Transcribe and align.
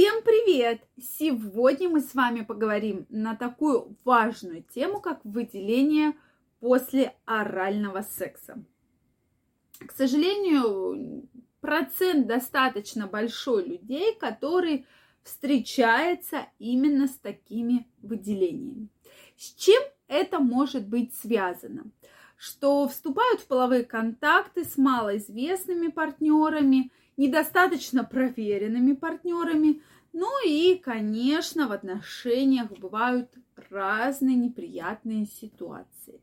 Всем 0.00 0.22
привет! 0.22 0.80
Сегодня 0.98 1.90
мы 1.90 2.00
с 2.00 2.14
вами 2.14 2.40
поговорим 2.40 3.04
на 3.10 3.36
такую 3.36 3.98
важную 4.02 4.62
тему, 4.62 4.98
как 4.98 5.22
выделение 5.24 6.14
после 6.58 7.14
орального 7.26 8.00
секса. 8.00 8.64
К 9.78 9.92
сожалению, 9.92 11.28
процент 11.60 12.26
достаточно 12.26 13.08
большой 13.08 13.68
людей, 13.68 14.16
который 14.18 14.86
встречается 15.22 16.46
именно 16.58 17.06
с 17.06 17.16
такими 17.18 17.86
выделениями. 18.00 18.88
С 19.36 19.52
чем 19.52 19.82
это 20.08 20.38
может 20.38 20.88
быть 20.88 21.14
связано? 21.14 21.90
Что 22.38 22.88
вступают 22.88 23.42
в 23.42 23.46
половые 23.46 23.84
контакты 23.84 24.64
с 24.64 24.78
малоизвестными 24.78 25.88
партнерами– 25.88 26.90
недостаточно 27.20 28.02
проверенными 28.02 28.94
партнерами. 28.94 29.82
Ну 30.14 30.30
и, 30.46 30.76
конечно, 30.76 31.68
в 31.68 31.72
отношениях 31.72 32.70
бывают 32.70 33.30
разные 33.68 34.36
неприятные 34.36 35.26
ситуации. 35.26 36.22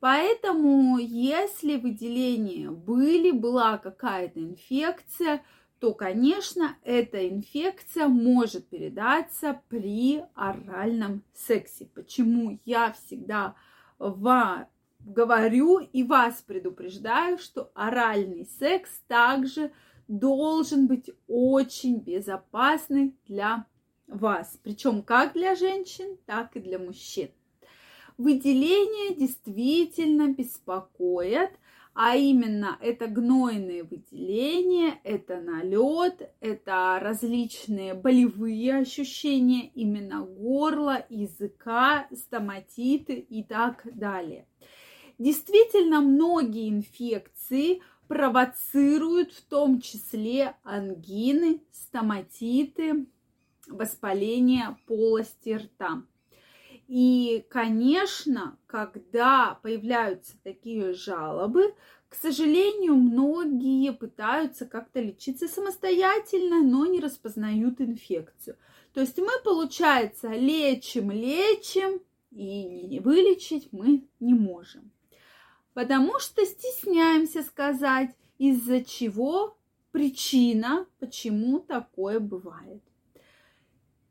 Поэтому, 0.00 0.98
если 0.98 1.76
выделения 1.76 2.70
были, 2.70 3.32
была 3.32 3.76
какая-то 3.76 4.40
инфекция, 4.40 5.42
то, 5.78 5.92
конечно, 5.92 6.76
эта 6.82 7.28
инфекция 7.28 8.08
может 8.08 8.66
передаться 8.68 9.60
при 9.68 10.24
оральном 10.34 11.22
сексе. 11.34 11.86
Почему 11.94 12.58
я 12.64 12.92
всегда 12.92 13.56
вам 13.98 14.68
говорю 15.00 15.80
и 15.80 16.02
вас 16.02 16.42
предупреждаю, 16.46 17.36
что 17.38 17.70
оральный 17.74 18.46
секс 18.58 18.90
также 19.06 19.70
должен 20.08 20.86
быть 20.86 21.10
очень 21.28 21.98
безопасный 21.98 23.14
для 23.26 23.66
вас. 24.06 24.58
Причем 24.62 25.02
как 25.02 25.32
для 25.34 25.54
женщин, 25.54 26.18
так 26.26 26.56
и 26.56 26.60
для 26.60 26.78
мужчин. 26.78 27.30
Выделения 28.16 29.14
действительно 29.14 30.32
беспокоят, 30.32 31.50
а 31.94 32.16
именно 32.16 32.76
это 32.80 33.06
гнойные 33.06 33.84
выделения, 33.84 35.00
это 35.04 35.40
налет, 35.40 36.30
это 36.40 36.98
различные 37.00 37.94
болевые 37.94 38.78
ощущения 38.78 39.68
именно 39.74 40.22
горла, 40.22 41.06
языка, 41.08 42.08
стоматиты 42.12 43.14
и 43.14 43.42
так 43.44 43.82
далее. 43.94 44.46
Действительно, 45.18 46.00
многие 46.00 46.68
инфекции– 46.68 47.80
провоцируют 48.08 49.32
в 49.32 49.42
том 49.42 49.80
числе 49.80 50.56
ангины, 50.62 51.60
стоматиты, 51.72 53.06
воспаление 53.68 54.76
полости 54.86 55.50
рта. 55.50 56.02
И, 56.86 57.46
конечно, 57.48 58.58
когда 58.66 59.58
появляются 59.62 60.34
такие 60.42 60.92
жалобы, 60.92 61.74
к 62.08 62.14
сожалению, 62.14 62.94
многие 62.94 63.92
пытаются 63.92 64.66
как-то 64.66 65.00
лечиться 65.00 65.48
самостоятельно, 65.48 66.62
но 66.62 66.86
не 66.86 67.00
распознают 67.00 67.80
инфекцию. 67.80 68.56
То 68.92 69.00
есть 69.00 69.18
мы, 69.18 69.32
получается, 69.42 70.28
лечим, 70.28 71.10
лечим, 71.10 72.00
и 72.30 73.00
вылечить 73.02 73.68
мы 73.72 74.06
не 74.20 74.34
можем 74.34 74.93
потому 75.74 76.18
что 76.20 76.46
стесняемся 76.46 77.42
сказать, 77.42 78.10
из-за 78.38 78.82
чего 78.82 79.56
причина, 79.92 80.86
почему 80.98 81.58
такое 81.58 82.20
бывает. 82.20 82.82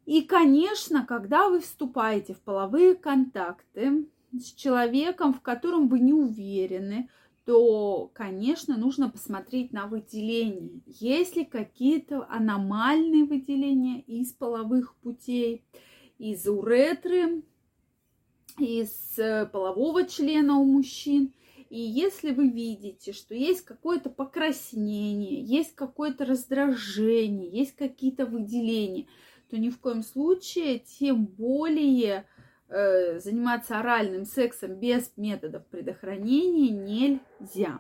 И, 0.06 0.22
конечно, 0.22 1.06
когда 1.06 1.50
вы 1.50 1.62
вступаете 1.62 2.34
в 2.34 2.42
половые 2.42 2.96
контакты 2.96 4.06
с 4.34 4.52
человеком, 4.52 5.34
в 5.34 5.42
котором 5.42 5.88
вы 5.88 6.00
не 6.00 6.14
уверены, 6.14 7.10
то, 7.46 8.10
конечно, 8.14 8.78
нужно 8.78 9.10
посмотреть 9.10 9.74
на 9.74 9.88
выделение. 9.88 10.82
Есть 10.86 11.36
ли 11.36 11.46
какие-то 11.46 12.26
аномальные 12.30 13.26
выделения 13.26 14.02
из 14.02 14.32
половых 14.32 14.96
путей, 14.96 15.64
из 16.18 16.48
уретры, 16.48 17.44
из 18.58 19.20
полового 19.52 20.06
члена 20.06 20.58
у 20.58 20.66
мужчин– 20.66 21.34
и 21.74 21.80
если 21.80 22.30
вы 22.34 22.50
видите, 22.50 23.14
что 23.14 23.34
есть 23.34 23.66
какое-то 23.66 24.12
покраснение, 24.12 25.42
есть 25.42 25.74
какое-то 25.74 26.24
раздражение, 26.24 27.50
есть 27.50 27.76
какие-то 27.76 28.28
выделения, 28.28 29.08
то 29.50 29.58
ни 29.58 29.72
в 29.72 29.80
коем 29.80 30.04
случае, 30.04 30.78
тем 30.78 31.26
более 31.26 32.28
э, 32.70 33.18
заниматься 33.20 33.80
оральным 33.80 34.26
сексом 34.26 34.76
без 34.76 35.12
методов 35.18 35.66
предохранения 35.66 36.70
нельзя. 36.70 37.80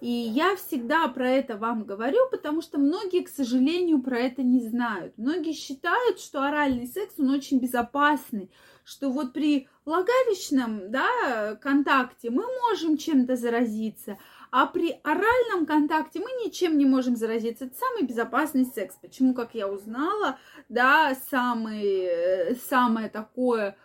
И 0.00 0.10
я 0.10 0.56
всегда 0.56 1.08
про 1.08 1.28
это 1.28 1.56
вам 1.56 1.84
говорю, 1.84 2.28
потому 2.30 2.60
что 2.60 2.78
многие, 2.78 3.22
к 3.22 3.28
сожалению, 3.28 4.02
про 4.02 4.18
это 4.18 4.42
не 4.42 4.60
знают. 4.60 5.16
Многие 5.16 5.52
считают, 5.52 6.20
что 6.20 6.42
оральный 6.42 6.86
секс, 6.86 7.14
он 7.18 7.30
очень 7.30 7.58
безопасный, 7.58 8.50
что 8.84 9.10
вот 9.10 9.32
при 9.32 9.68
влагалищном 9.86 10.90
да, 10.90 11.56
контакте 11.62 12.30
мы 12.30 12.44
можем 12.60 12.98
чем-то 12.98 13.36
заразиться, 13.36 14.18
а 14.50 14.66
при 14.66 15.00
оральном 15.02 15.64
контакте 15.64 16.20
мы 16.20 16.30
ничем 16.44 16.76
не 16.76 16.84
можем 16.84 17.16
заразиться. 17.16 17.64
Это 17.64 17.76
самый 17.76 18.02
безопасный 18.02 18.66
секс. 18.66 18.96
Почему, 19.00 19.32
как 19.32 19.54
я 19.54 19.66
узнала, 19.66 20.38
да, 20.68 21.16
самый, 21.30 22.04
э, 22.04 22.54
самое 22.68 23.08
такое 23.08 23.76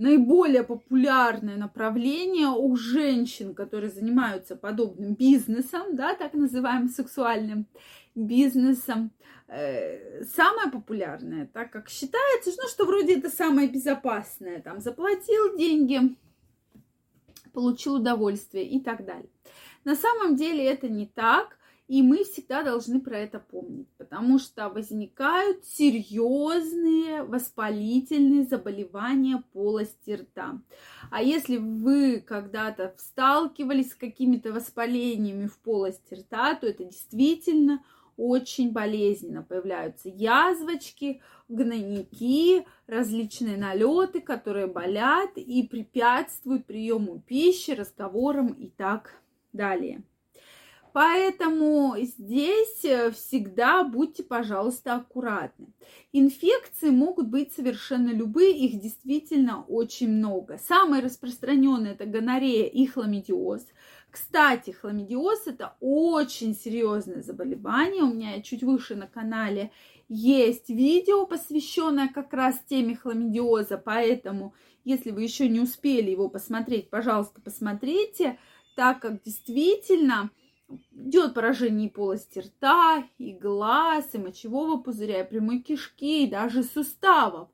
наиболее 0.00 0.62
популярное 0.62 1.56
направление 1.56 2.48
у 2.48 2.74
женщин, 2.74 3.54
которые 3.54 3.90
занимаются 3.90 4.56
подобным 4.56 5.14
бизнесом, 5.14 5.94
да, 5.94 6.14
так 6.14 6.32
называемым 6.32 6.88
сексуальным 6.88 7.66
бизнесом, 8.14 9.12
э, 9.46 10.24
самое 10.24 10.70
популярное, 10.70 11.46
так 11.46 11.70
как 11.70 11.90
считается, 11.90 12.50
ну, 12.56 12.68
что 12.68 12.86
вроде 12.86 13.18
это 13.18 13.28
самое 13.28 13.68
безопасное, 13.68 14.62
там, 14.62 14.80
заплатил 14.80 15.58
деньги, 15.58 16.16
получил 17.52 17.96
удовольствие 17.96 18.66
и 18.66 18.80
так 18.80 19.04
далее. 19.04 19.30
На 19.84 19.96
самом 19.96 20.34
деле 20.34 20.64
это 20.64 20.88
не 20.88 21.06
так, 21.06 21.58
и 21.90 22.02
мы 22.02 22.22
всегда 22.22 22.62
должны 22.62 23.00
про 23.00 23.18
это 23.18 23.40
помнить, 23.40 23.88
потому 23.98 24.38
что 24.38 24.68
возникают 24.68 25.64
серьезные 25.64 27.24
воспалительные 27.24 28.44
заболевания 28.44 29.42
полости 29.52 30.12
рта. 30.12 30.60
А 31.10 31.20
если 31.20 31.56
вы 31.56 32.20
когда-то 32.20 32.94
сталкивались 32.96 33.90
с 33.90 33.96
какими-то 33.96 34.52
воспалениями 34.52 35.48
в 35.48 35.58
полости 35.58 36.14
рта, 36.14 36.54
то 36.54 36.68
это 36.68 36.84
действительно 36.84 37.82
очень 38.16 38.70
болезненно. 38.70 39.42
Появляются 39.42 40.10
язвочки, 40.10 41.20
гнойники, 41.48 42.68
различные 42.86 43.56
налеты, 43.56 44.20
которые 44.20 44.68
болят 44.68 45.30
и 45.34 45.64
препятствуют 45.64 46.66
приему 46.66 47.18
пищи, 47.18 47.72
разговорам 47.72 48.52
и 48.52 48.68
так 48.68 49.20
далее. 49.52 50.04
Поэтому 50.92 51.94
здесь 51.98 52.84
э, 52.84 53.10
всегда 53.12 53.84
будьте, 53.84 54.22
пожалуйста, 54.22 54.94
аккуратны. 54.94 55.68
Инфекции 56.12 56.90
могут 56.90 57.28
быть 57.28 57.52
совершенно 57.52 58.10
любые, 58.10 58.56
их 58.56 58.80
действительно 58.80 59.64
очень 59.64 60.08
много. 60.08 60.58
Самые 60.58 61.02
распространенные 61.02 61.92
это 61.92 62.06
гонорея 62.06 62.66
и 62.66 62.86
хламидиоз. 62.86 63.66
Кстати, 64.10 64.70
хламидиоз 64.70 65.46
это 65.46 65.76
очень 65.80 66.56
серьезное 66.56 67.22
заболевание. 67.22 68.02
У 68.02 68.12
меня 68.12 68.42
чуть 68.42 68.64
выше 68.64 68.96
на 68.96 69.06
канале 69.06 69.70
есть 70.08 70.68
видео, 70.68 71.24
посвященное 71.24 72.08
как 72.08 72.32
раз 72.32 72.60
теме 72.68 72.96
хламидиоза, 72.96 73.78
поэтому, 73.78 74.54
если 74.84 75.12
вы 75.12 75.22
еще 75.22 75.48
не 75.48 75.60
успели 75.60 76.10
его 76.10 76.28
посмотреть, 76.28 76.90
пожалуйста, 76.90 77.40
посмотрите, 77.40 78.36
так 78.74 79.00
как 79.00 79.22
действительно 79.22 80.30
идет 80.92 81.34
поражение 81.34 81.88
и 81.88 81.92
полости 81.92 82.38
рта, 82.40 83.04
и 83.18 83.32
глаз, 83.32 84.10
и 84.14 84.18
мочевого 84.18 84.76
пузыря, 84.80 85.22
и 85.22 85.28
прямой 85.28 85.60
кишки, 85.60 86.24
и 86.24 86.30
даже 86.30 86.62
суставов. 86.62 87.48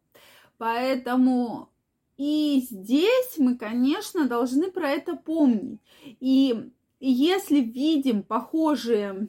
Поэтому 0.59 1.71
и 2.17 2.67
здесь 2.71 3.35
мы, 3.37 3.57
конечно, 3.57 4.27
должны 4.27 4.71
про 4.71 4.89
это 4.91 5.17
помнить. 5.17 5.81
И 6.03 6.71
если 6.99 7.61
видим 7.61 8.23
похожие 8.23 9.29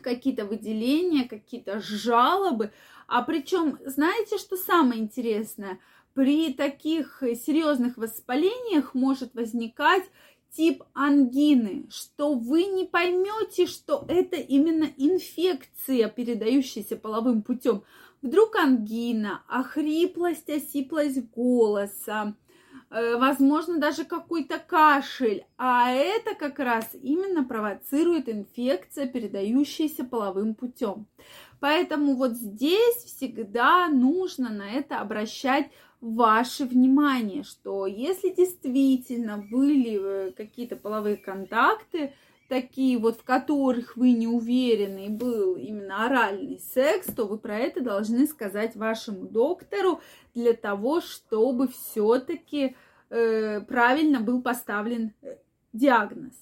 какие-то 0.00 0.46
выделения, 0.46 1.28
какие-то 1.28 1.78
жалобы, 1.80 2.72
а 3.06 3.22
причем, 3.22 3.78
знаете, 3.84 4.38
что 4.38 4.56
самое 4.56 5.00
интересное? 5.00 5.78
При 6.14 6.52
таких 6.54 7.22
серьезных 7.22 7.98
воспалениях 7.98 8.94
может 8.94 9.34
возникать 9.34 10.04
тип 10.52 10.82
ангины, 10.94 11.86
что 11.90 12.34
вы 12.34 12.64
не 12.64 12.84
поймете, 12.84 13.66
что 13.66 14.04
это 14.08 14.36
именно 14.36 14.88
инфекция, 14.96 16.08
передающаяся 16.08 16.96
половым 16.96 17.42
путем. 17.42 17.82
Вдруг 18.20 18.56
ангина, 18.56 19.42
охриплость, 19.48 20.48
осиплость 20.48 21.30
голоса, 21.34 22.36
э, 22.90 23.16
возможно, 23.16 23.78
даже 23.78 24.04
какой-то 24.04 24.58
кашель. 24.58 25.44
А 25.56 25.90
это 25.90 26.34
как 26.34 26.58
раз 26.58 26.90
именно 26.92 27.42
провоцирует 27.44 28.28
инфекция, 28.28 29.06
передающаяся 29.06 30.04
половым 30.04 30.54
путем. 30.54 31.06
Поэтому 31.58 32.14
вот 32.14 32.32
здесь 32.32 33.04
всегда 33.04 33.88
нужно 33.88 34.50
на 34.50 34.70
это 34.70 35.00
обращать 35.00 35.70
ваше 36.02 36.64
внимание, 36.64 37.44
что 37.44 37.86
если 37.86 38.30
действительно 38.30 39.38
были 39.38 39.98
э, 40.00 40.32
какие-то 40.32 40.74
половые 40.76 41.16
контакты, 41.16 42.12
такие 42.48 42.98
вот, 42.98 43.20
в 43.20 43.22
которых 43.22 43.96
вы 43.96 44.12
не 44.12 44.26
уверены, 44.26 45.08
был 45.08 45.54
именно 45.54 46.04
оральный 46.04 46.58
секс, 46.58 47.06
то 47.06 47.24
вы 47.24 47.38
про 47.38 47.56
это 47.56 47.80
должны 47.80 48.26
сказать 48.26 48.74
вашему 48.74 49.26
доктору 49.26 50.00
для 50.34 50.52
того, 50.54 51.00
чтобы 51.00 51.68
все-таки 51.68 52.76
э, 53.08 53.60
правильно 53.60 54.20
был 54.20 54.42
поставлен 54.42 55.14
э, 55.22 55.36
диагноз. 55.72 56.34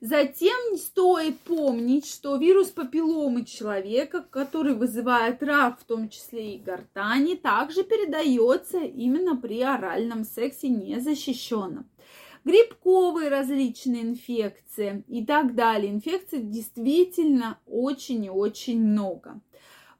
Затем 0.00 0.76
стоит 0.76 1.40
помнить, 1.40 2.06
что 2.06 2.36
вирус 2.36 2.68
папилломы 2.68 3.44
человека, 3.44 4.24
который 4.30 4.74
вызывает 4.74 5.42
рак, 5.42 5.80
в 5.80 5.84
том 5.84 6.08
числе 6.08 6.54
и 6.54 6.58
гортани, 6.58 7.34
также 7.34 7.82
передается 7.82 8.78
именно 8.78 9.36
при 9.36 9.60
оральном 9.60 10.24
сексе 10.24 10.68
незащищенном. 10.68 11.90
Грибковые 12.44 13.28
различные 13.28 14.02
инфекции 14.02 15.04
и 15.08 15.26
так 15.26 15.56
далее. 15.56 15.92
Инфекций 15.92 16.42
действительно 16.42 17.58
очень 17.66 18.24
и 18.24 18.30
очень 18.30 18.80
много. 18.80 19.40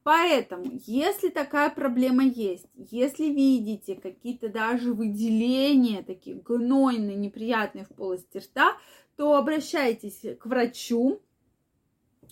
Поэтому, 0.05 0.65
если 0.87 1.29
такая 1.29 1.69
проблема 1.71 2.23
есть, 2.23 2.67
если 2.77 3.25
видите 3.25 3.97
какие-то 3.97 4.49
даже 4.49 4.94
выделения, 4.94 6.03
такие 6.03 6.37
гнойные, 6.37 7.17
неприятные 7.17 7.85
в 7.85 7.89
полости 7.89 8.39
рта, 8.39 8.77
то 9.19 9.35
обращайтесь 9.35 10.25
к 10.38 10.47
врачу. 10.47 11.20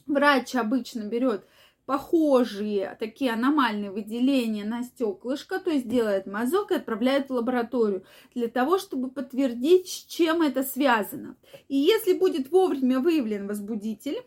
Врач 0.06 0.54
обычно 0.54 1.02
берет 1.02 1.44
похожие 1.84 2.96
такие 3.00 3.32
аномальные 3.32 3.90
выделения 3.90 4.64
на 4.64 4.84
стеклышко, 4.84 5.58
то 5.58 5.70
есть 5.70 5.88
делает 5.88 6.26
мазок 6.26 6.70
и 6.70 6.76
отправляет 6.76 7.28
в 7.28 7.32
лабораторию 7.32 8.04
для 8.36 8.46
того, 8.46 8.78
чтобы 8.78 9.10
подтвердить, 9.10 9.88
с 9.88 10.04
чем 10.04 10.42
это 10.42 10.62
связано. 10.62 11.36
И 11.66 11.76
если 11.76 12.12
будет 12.12 12.52
вовремя 12.52 13.00
выявлен 13.00 13.48
возбудитель, 13.48 14.22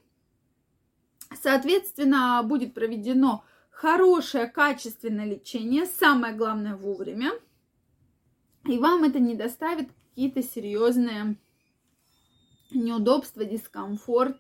соответственно, 1.42 2.44
будет 2.44 2.74
проведено 2.74 3.46
хорошее, 3.72 4.48
качественное 4.48 5.26
лечение, 5.26 5.86
самое 5.86 6.36
главное 6.36 6.76
вовремя, 6.76 7.32
и 8.66 8.78
вам 8.78 9.06
это 9.06 9.20
не 9.20 9.36
доставит 9.36 9.88
какие-то 10.10 10.44
серьезные 10.44 11.38
неудобства, 12.72 13.46
дискомфорт. 13.46 14.40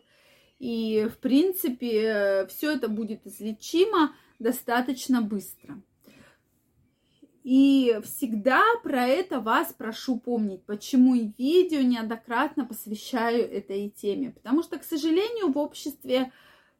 И, 0.59 1.07
в 1.09 1.17
принципе, 1.19 2.45
все 2.49 2.73
это 2.73 2.89
будет 2.89 3.25
излечимо 3.25 4.13
достаточно 4.39 5.21
быстро. 5.21 5.81
И 7.43 7.99
всегда 8.03 8.61
про 8.83 9.07
это 9.07 9.39
вас 9.39 9.73
прошу 9.73 10.19
помнить, 10.19 10.63
почему 10.65 11.15
и 11.15 11.31
видео 11.37 11.81
неоднократно 11.81 12.65
посвящаю 12.65 13.49
этой 13.49 13.89
теме. 13.89 14.31
Потому 14.31 14.61
что, 14.61 14.77
к 14.77 14.83
сожалению, 14.83 15.51
в 15.51 15.57
обществе 15.57 16.31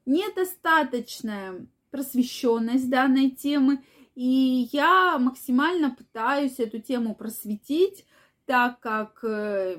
недостаточная 0.06 1.66
просвещенность 1.92 2.90
данной 2.90 3.32
темы, 3.32 3.84
и 4.16 4.70
я 4.72 5.18
максимально 5.18 5.92
пытаюсь 5.92 6.60
эту 6.60 6.80
тему 6.80 7.16
просветить, 7.16 8.06
так 8.46 8.80
как 8.80 9.24
э, 9.24 9.78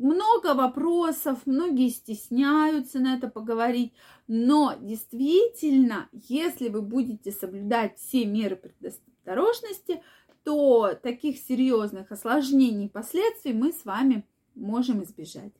много 0.00 0.54
вопросов, 0.54 1.40
многие 1.44 1.90
стесняются 1.90 2.98
на 2.98 3.16
это 3.16 3.28
поговорить, 3.28 3.92
но 4.26 4.74
действительно, 4.80 6.08
если 6.12 6.68
вы 6.68 6.82
будете 6.82 7.30
соблюдать 7.30 7.98
все 7.98 8.24
меры 8.24 8.56
предосторожности, 8.56 10.02
то 10.42 10.94
таких 11.02 11.38
серьезных 11.38 12.10
осложнений 12.10 12.86
и 12.86 12.88
последствий 12.88 13.52
мы 13.52 13.72
с 13.72 13.84
вами 13.84 14.26
можем 14.54 15.02
избежать. 15.02 15.52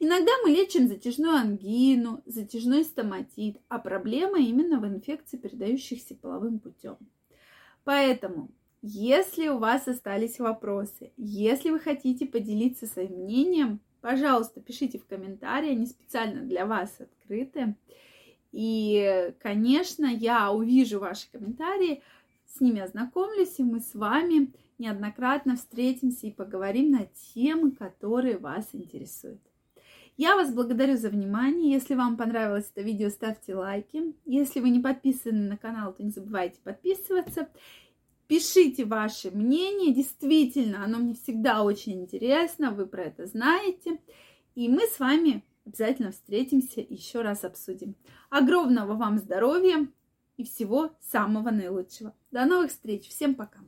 Иногда 0.00 0.32
мы 0.42 0.50
лечим 0.50 0.88
затяжную 0.88 1.36
ангину, 1.36 2.22
затяжной 2.26 2.84
стоматит, 2.84 3.58
а 3.68 3.78
проблема 3.78 4.38
именно 4.38 4.80
в 4.80 4.86
инфекции, 4.86 5.36
передающихся 5.36 6.14
половым 6.14 6.58
путем. 6.58 6.96
Поэтому 7.84 8.50
если 8.86 9.48
у 9.48 9.56
вас 9.56 9.88
остались 9.88 10.38
вопросы, 10.38 11.10
если 11.16 11.70
вы 11.70 11.80
хотите 11.80 12.26
поделиться 12.26 12.86
своим 12.86 13.14
мнением, 13.22 13.80
пожалуйста, 14.02 14.60
пишите 14.60 14.98
в 14.98 15.06
комментарии, 15.06 15.70
они 15.70 15.86
специально 15.86 16.42
для 16.42 16.66
вас 16.66 16.94
открыты. 17.00 17.76
И, 18.52 19.32
конечно, 19.40 20.04
я 20.04 20.52
увижу 20.52 21.00
ваши 21.00 21.30
комментарии, 21.32 22.02
с 22.46 22.60
ними 22.60 22.82
ознакомлюсь, 22.82 23.58
и 23.58 23.62
мы 23.62 23.80
с 23.80 23.94
вами 23.94 24.52
неоднократно 24.76 25.56
встретимся 25.56 26.26
и 26.26 26.30
поговорим 26.30 26.90
на 26.90 27.06
темы, 27.32 27.70
которые 27.70 28.36
вас 28.36 28.68
интересуют. 28.74 29.40
Я 30.18 30.36
вас 30.36 30.52
благодарю 30.52 30.98
за 30.98 31.08
внимание. 31.08 31.72
Если 31.72 31.94
вам 31.94 32.18
понравилось 32.18 32.70
это 32.70 32.82
видео, 32.82 33.08
ставьте 33.08 33.54
лайки. 33.54 34.14
Если 34.26 34.60
вы 34.60 34.68
не 34.68 34.80
подписаны 34.80 35.48
на 35.48 35.56
канал, 35.56 35.94
то 35.94 36.02
не 36.02 36.10
забывайте 36.10 36.60
подписываться. 36.62 37.48
Пишите 38.26 38.84
ваше 38.84 39.30
мнение, 39.30 39.92
действительно, 39.92 40.84
оно 40.84 40.98
мне 40.98 41.14
всегда 41.14 41.62
очень 41.62 42.02
интересно, 42.02 42.70
вы 42.70 42.86
про 42.86 43.04
это 43.04 43.26
знаете. 43.26 44.00
И 44.54 44.68
мы 44.68 44.86
с 44.86 44.98
вами 44.98 45.44
обязательно 45.66 46.12
встретимся 46.12 46.80
и 46.80 46.94
еще 46.94 47.22
раз 47.22 47.44
обсудим. 47.44 47.96
Огромного 48.30 48.94
вам 48.94 49.18
здоровья 49.18 49.86
и 50.36 50.44
всего 50.44 50.90
самого 51.00 51.50
наилучшего. 51.50 52.14
До 52.30 52.46
новых 52.46 52.70
встреч, 52.70 53.08
всем 53.08 53.34
пока! 53.34 53.60